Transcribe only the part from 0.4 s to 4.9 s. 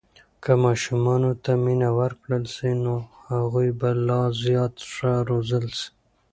که ماشومانو ته مینه ورکړل سي، نو هغوی به لا زیات